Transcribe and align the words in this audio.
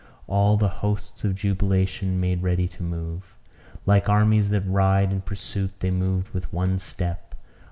All 0.25 0.57
the 0.57 0.67
hosts 0.81 1.23
of 1.23 1.35
jubilation 1.35 2.19
made 2.19 2.41
ready 2.41 2.67
to 2.67 2.81
move. 2.81 3.35
Like 3.85 4.09
armies 4.09 4.49
that 4.49 4.61
ride 4.65 5.11
in 5.11 5.21
pursuit, 5.21 5.79
they 5.79 5.91
moved 5.91 6.29
with 6.33 6.51
one 6.51 6.79
step. 6.79 7.35